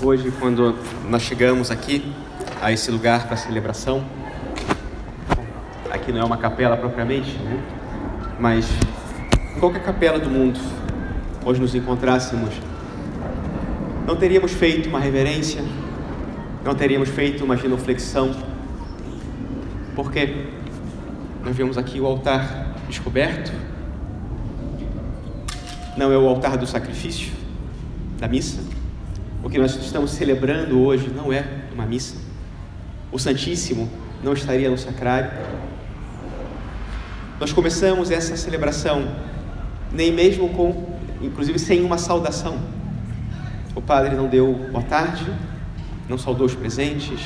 [0.00, 0.76] Hoje, quando
[1.10, 2.14] nós chegamos aqui
[2.62, 4.04] a esse lugar para celebração,
[5.90, 7.60] aqui não é uma capela propriamente, né?
[8.38, 8.68] mas
[9.56, 10.60] em qualquer capela do mundo,
[11.44, 12.54] hoje nos encontrássemos,
[14.06, 15.64] não teríamos feito uma reverência,
[16.64, 18.30] não teríamos feito uma genuflexão,
[19.96, 20.46] porque
[21.44, 23.52] nós vemos aqui o altar descoberto,
[25.96, 27.32] não é o altar do sacrifício,
[28.20, 28.77] da missa,
[29.42, 32.16] o que nós estamos celebrando hoje não é uma missa.
[33.12, 33.88] O Santíssimo
[34.22, 35.30] não estaria no sacrário.
[37.38, 39.08] Nós começamos essa celebração
[39.92, 42.58] nem mesmo com, inclusive sem uma saudação.
[43.74, 45.24] O padre não deu boa tarde,
[46.08, 47.20] não saudou os presentes,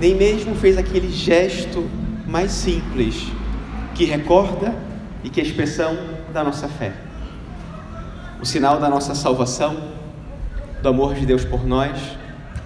[0.00, 1.88] nem mesmo fez aquele gesto
[2.26, 3.28] mais simples
[3.94, 4.74] que recorda
[5.22, 5.96] e que é expressão
[6.32, 6.92] da nossa fé.
[8.40, 9.99] O sinal da nossa salvação
[10.82, 12.16] do amor de Deus por nós,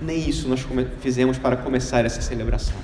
[0.00, 0.66] nem isso nós
[1.00, 2.76] fizemos para começar essa celebração.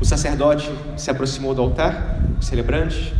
[0.00, 3.14] O sacerdote se aproximou do altar, o celebrante,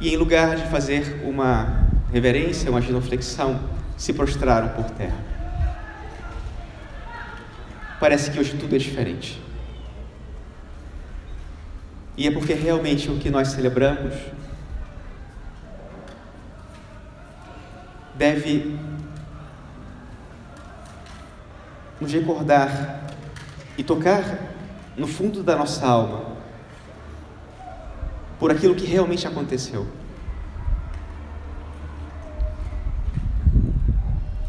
[0.00, 3.60] e em lugar de fazer uma reverência, uma genuflexão,
[3.96, 5.16] se prostraram por terra.
[8.00, 9.40] Parece que hoje tudo é diferente.
[12.16, 14.14] E é porque realmente o que nós celebramos
[18.16, 18.78] deve
[22.00, 23.04] nos recordar
[23.76, 24.38] e tocar
[24.96, 26.34] no fundo da nossa alma
[28.38, 29.86] por aquilo que realmente aconteceu.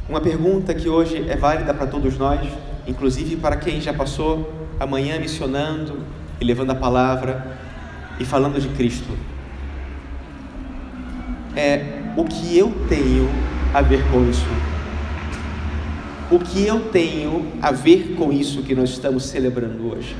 [0.07, 2.47] Uma pergunta que hoje é válida para todos nós,
[2.87, 5.99] inclusive para quem já passou a manhã missionando
[6.39, 7.57] e levando a palavra
[8.19, 9.17] e falando de Cristo.
[11.55, 13.29] É o que eu tenho
[13.75, 14.47] a ver com isso?
[16.31, 20.15] O que eu tenho a ver com isso que nós estamos celebrando hoje?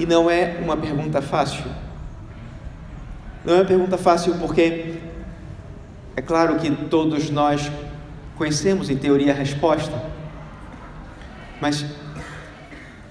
[0.00, 1.66] E não é uma pergunta fácil.
[3.44, 4.94] Não é uma pergunta fácil porque
[6.16, 7.70] é claro que todos nós
[8.34, 10.02] conhecemos em teoria a resposta,
[11.60, 11.84] mas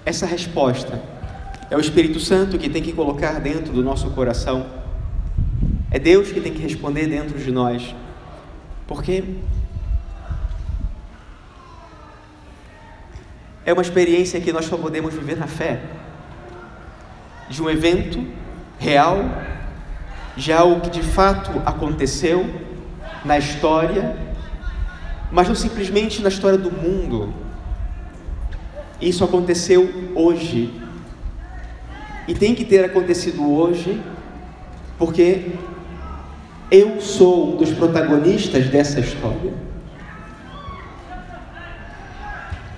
[0.04, 1.00] essa resposta
[1.70, 4.85] é o Espírito Santo que tem que colocar dentro do nosso coração
[5.96, 7.94] é Deus que tem que responder dentro de nós.
[8.86, 9.24] Porque
[13.64, 15.80] é uma experiência que nós só podemos viver na fé.
[17.48, 18.22] De um evento
[18.78, 19.24] real,
[20.36, 22.44] de algo que de fato aconteceu
[23.24, 24.18] na história,
[25.32, 27.32] mas não simplesmente na história do mundo.
[29.00, 30.78] Isso aconteceu hoje.
[32.28, 33.98] E tem que ter acontecido hoje,
[34.98, 35.52] porque
[36.70, 39.52] eu sou um dos protagonistas dessa história.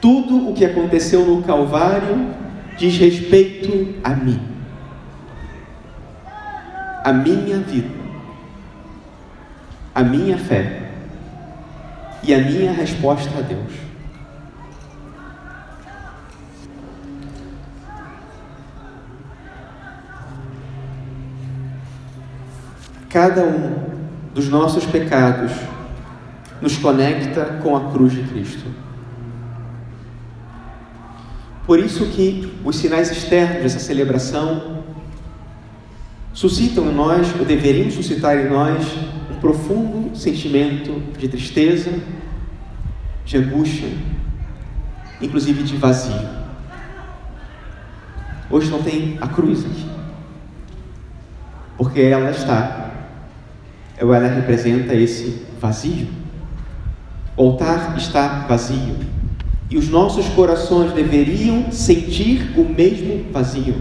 [0.01, 2.35] Tudo o que aconteceu no Calvário
[2.77, 4.41] diz respeito a mim,
[7.05, 7.91] a minha vida,
[9.95, 10.83] a minha fé
[12.23, 13.73] e a minha resposta a Deus.
[23.09, 23.89] Cada um
[24.35, 25.53] dos nossos pecados
[26.61, 28.67] nos conecta com a cruz de Cristo.
[31.67, 34.85] Por isso que os sinais externos dessa celebração
[36.33, 38.87] suscitam em nós, ou deveriam suscitar em nós,
[39.31, 41.91] um profundo sentimento de tristeza,
[43.25, 43.89] de angústia,
[45.21, 46.29] inclusive de vazio.
[48.51, 49.87] Hoje não tem a cruz aqui,
[51.77, 52.88] porque ela está
[53.99, 56.07] ela representa esse vazio.
[57.37, 58.97] O altar está vazio.
[59.71, 63.77] E os nossos corações deveriam sentir o mesmo vazio.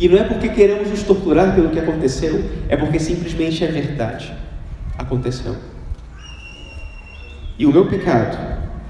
[0.00, 4.32] E não é porque queremos nos torturar pelo que aconteceu, é porque simplesmente é verdade.
[4.96, 5.56] Aconteceu.
[7.58, 8.38] E o meu pecado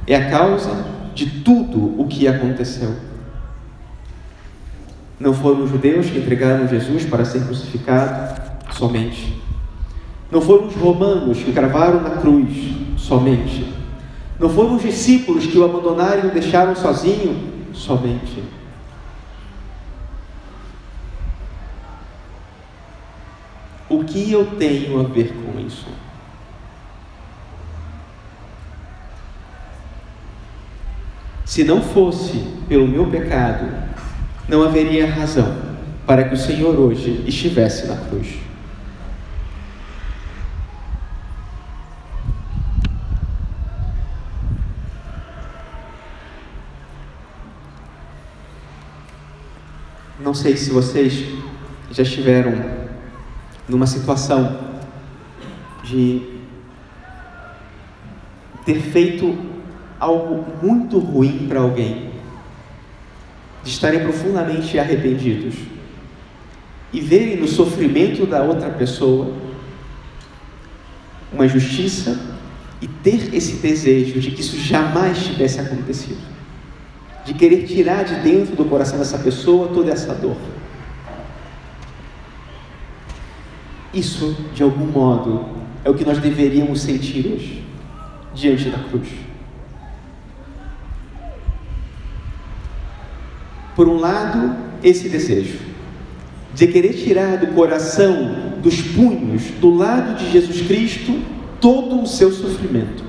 [0.06, 0.84] é a causa
[1.14, 2.94] de tudo o que aconteceu.
[5.18, 8.47] Não foram os judeus que entregaram Jesus para ser crucificado,
[8.78, 9.42] somente.
[10.30, 12.48] Não foram os romanos que cravaram na cruz
[12.96, 13.74] somente.
[14.38, 18.44] Não foram os discípulos que o abandonaram e o deixaram sozinho somente.
[23.88, 25.86] O que eu tenho a ver com isso?
[31.44, 33.66] Se não fosse pelo meu pecado,
[34.46, 35.56] não haveria razão
[36.06, 38.48] para que o Senhor hoje estivesse na cruz.
[50.27, 51.24] não sei se vocês
[51.90, 52.64] já estiveram
[53.68, 54.56] numa situação
[55.82, 56.22] de
[58.64, 59.36] ter feito
[59.98, 62.10] algo muito ruim para alguém,
[63.64, 65.56] de estarem profundamente arrependidos
[66.92, 69.34] e verem no sofrimento da outra pessoa
[71.32, 72.16] uma justiça
[72.80, 76.37] e ter esse desejo de que isso jamais tivesse acontecido,
[77.28, 80.38] de querer tirar de dentro do coração dessa pessoa toda essa dor.
[83.92, 85.44] Isso, de algum modo,
[85.84, 87.62] é o que nós deveríamos sentir hoje,
[88.34, 89.10] diante da cruz.
[93.76, 95.58] Por um lado, esse desejo
[96.54, 101.20] de querer tirar do coração, dos punhos, do lado de Jesus Cristo,
[101.60, 103.04] todo o seu sofrimento,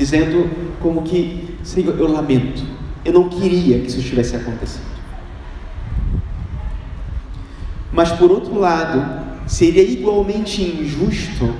[0.00, 0.48] dizendo
[0.80, 2.64] como que, Senhor, eu lamento,
[3.04, 4.88] eu não queria que isso tivesse acontecido.
[7.92, 11.54] Mas por outro lado, seria igualmente injusto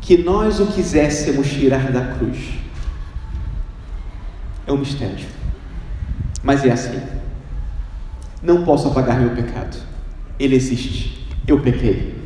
[0.00, 2.38] que nós o quiséssemos tirar da cruz.
[4.66, 5.26] É um mistério.
[6.42, 7.00] Mas é assim.
[8.42, 9.76] Não posso apagar meu pecado.
[10.36, 11.28] Ele existe.
[11.46, 12.23] Eu pequei.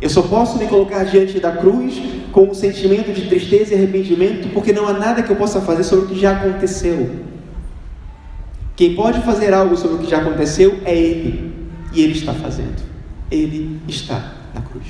[0.00, 2.00] Eu só posso me colocar diante da cruz
[2.32, 5.84] com um sentimento de tristeza e arrependimento, porque não há nada que eu possa fazer
[5.84, 7.16] sobre o que já aconteceu.
[8.74, 11.54] Quem pode fazer algo sobre o que já aconteceu é Ele,
[11.92, 12.82] e Ele está fazendo.
[13.30, 14.86] Ele está na cruz.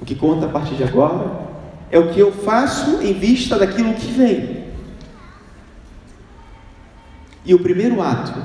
[0.00, 1.30] O que conta a partir de agora
[1.90, 4.64] é o que eu faço em vista daquilo que vem.
[7.44, 8.40] E o primeiro ato,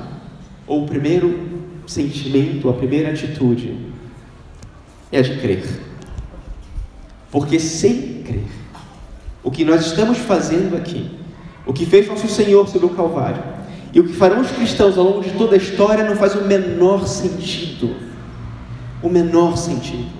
[0.66, 1.38] ou o primeiro
[1.86, 3.76] sentimento, a primeira atitude,
[5.10, 5.64] é de crer.
[7.30, 8.44] Porque sem crer,
[9.42, 11.10] o que nós estamos fazendo aqui,
[11.66, 13.42] o que fez nosso Senhor sobre o Calvário,
[13.92, 16.44] e o que farão os cristãos ao longo de toda a história não faz o
[16.44, 17.96] menor sentido.
[19.02, 20.10] O menor sentido.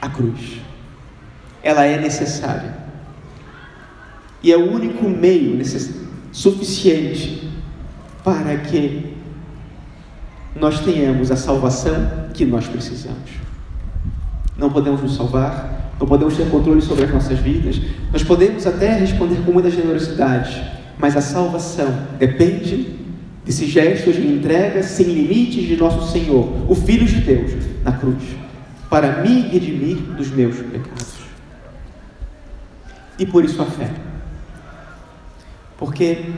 [0.00, 0.58] A cruz.
[1.62, 2.76] Ela é necessária.
[4.42, 5.58] E é o único meio
[6.32, 7.50] suficiente
[8.22, 9.14] para que
[10.54, 13.30] nós tenhamos a salvação que nós precisamos.
[14.56, 17.80] Não podemos nos salvar, não podemos ter controle sobre as nossas vidas,
[18.12, 20.62] nós podemos até responder com muita generosidade,
[20.98, 22.94] mas a salvação depende
[23.44, 27.52] desse gesto de entrega sem limites de nosso Senhor, o Filho de Deus,
[27.82, 28.22] na cruz,
[28.88, 31.14] para me redimir dos meus pecados.
[33.18, 33.90] E por isso a fé.
[35.76, 36.30] Porque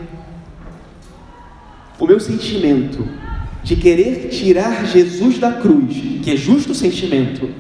[1.99, 3.07] o meu sentimento
[3.67, 7.51] de querer tirar Jesus da cruz, que é justo sentimento,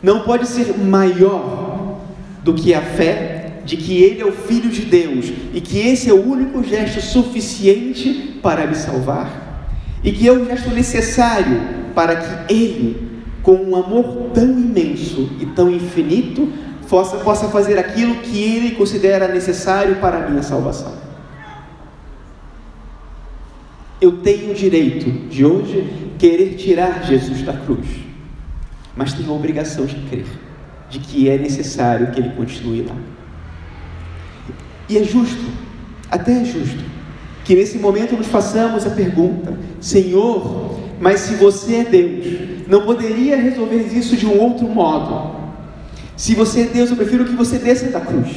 [0.00, 1.98] não pode ser maior
[2.44, 6.08] do que a fé de que Ele é o Filho de Deus e que esse
[6.08, 9.68] é o único gesto suficiente para me salvar
[10.04, 11.60] e que é o gesto necessário
[11.92, 13.08] para que Ele,
[13.42, 16.52] com um amor tão imenso e tão infinito,
[16.88, 21.07] possa, possa fazer aquilo que Ele considera necessário para a minha salvação.
[24.00, 27.86] Eu tenho o direito de hoje querer tirar Jesus da cruz,
[28.96, 30.26] mas tenho a obrigação de crer
[30.90, 32.96] de que é necessário que ele continue lá.
[34.88, 35.44] E é justo,
[36.10, 36.82] até é justo,
[37.44, 42.26] que nesse momento nos façamos a pergunta: Senhor, mas se você é Deus,
[42.66, 45.36] não poderia resolver isso de um outro modo?
[46.16, 48.30] Se você é Deus, eu prefiro que você desça da cruz,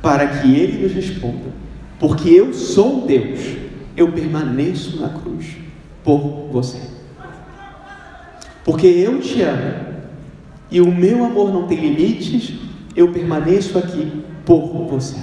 [0.00, 1.52] para que Ele nos responda,
[1.98, 3.59] porque eu sou Deus
[3.96, 5.56] eu permaneço na cruz
[6.04, 6.80] por você.
[8.64, 9.90] Porque eu te amo
[10.70, 12.54] e o meu amor não tem limites,
[12.94, 15.16] eu permaneço aqui por você.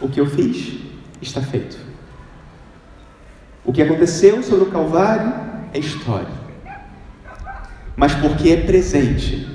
[0.00, 0.78] O que eu fiz
[1.20, 1.76] está feito.
[3.64, 5.34] O que aconteceu sobre o Calvário
[5.74, 6.38] é história.
[7.96, 9.46] Mas porque é presente,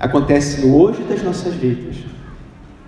[0.00, 2.13] acontece hoje das nossas vidas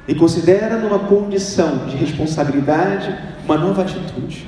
[0.09, 4.47] e considera numa condição de responsabilidade uma nova atitude.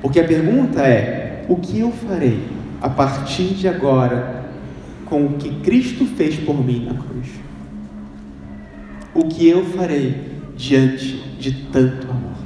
[0.00, 2.42] Porque a pergunta é: o que eu farei
[2.80, 4.42] a partir de agora
[5.06, 7.28] com o que Cristo fez por mim na cruz?
[9.14, 12.41] O que eu farei diante de tanto amor?